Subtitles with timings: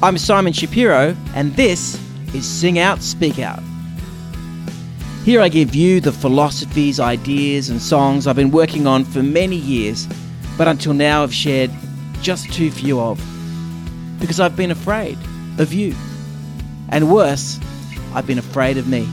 [0.00, 2.00] I'm Simon Shapiro, and this
[2.32, 3.60] is Sing Out, Speak Out.
[5.24, 9.56] Here I give you the philosophies, ideas, and songs I've been working on for many
[9.56, 10.06] years,
[10.56, 11.72] but until now have shared
[12.22, 13.20] just too few of.
[14.20, 15.18] Because I've been afraid
[15.58, 15.96] of you.
[16.90, 17.58] And worse,
[18.14, 19.08] I've been afraid of me.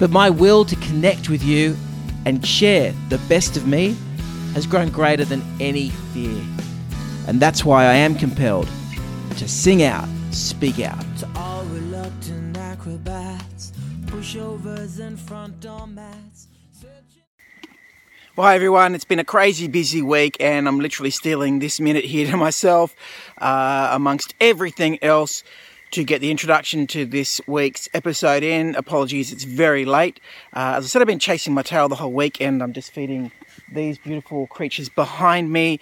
[0.00, 1.76] But my will to connect with you
[2.26, 3.96] and share the best of me
[4.54, 6.42] has grown greater than any fear.
[7.28, 8.68] And that's why I am compelled
[9.38, 11.04] to sing out, speak out.
[11.18, 13.72] To all reluctant acrobats,
[14.06, 16.48] pushovers and front door mats.
[18.34, 18.94] Well, hi everyone.
[18.94, 22.94] It's been a crazy busy week, and I'm literally stealing this minute here to myself,
[23.36, 25.42] uh, amongst everything else,
[25.90, 28.74] to get the introduction to this week's episode in.
[28.74, 30.18] Apologies, it's very late.
[30.54, 32.90] Uh, as I said, I've been chasing my tail the whole week, and I'm just
[32.92, 33.32] feeding
[33.70, 35.78] these beautiful creatures behind me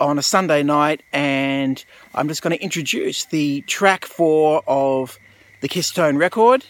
[0.00, 1.84] on a Sunday night, and
[2.14, 5.18] I'm just going to introduce the track four of
[5.60, 6.64] the Kisstone record.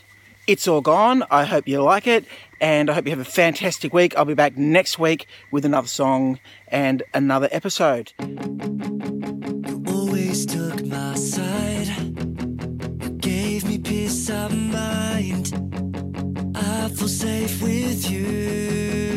[0.46, 1.22] It's all gone.
[1.30, 2.24] I hope you like it,
[2.60, 4.16] and I hope you have a fantastic week.
[4.16, 8.12] I'll be back next week with another song and another episode.
[8.18, 11.88] You always took my side.
[13.02, 15.52] You gave me peace of mind.
[16.56, 19.09] I feel safe with you.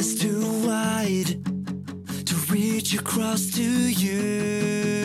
[0.00, 1.44] Is too wide
[2.24, 4.99] to reach across to you.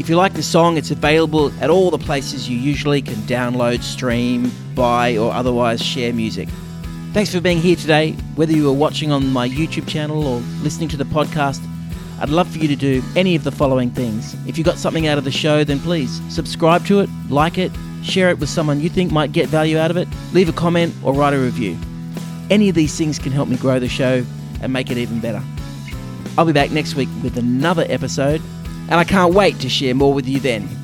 [0.00, 3.82] If you like the song, it's available at all the places you usually can download,
[3.82, 6.48] stream, buy, or otherwise share music.
[7.12, 8.12] Thanks for being here today.
[8.34, 11.62] Whether you are watching on my YouTube channel or listening to the podcast,
[12.18, 14.34] I'd love for you to do any of the following things.
[14.48, 17.70] If you got something out of the show, then please subscribe to it, like it,
[18.02, 20.94] share it with someone you think might get value out of it, leave a comment,
[21.04, 21.76] or write a review.
[22.48, 24.24] Any of these things can help me grow the show
[24.62, 25.42] and make it even better.
[26.38, 28.40] I'll be back next week with another episode,
[28.90, 30.79] and I can't wait to share more with you then.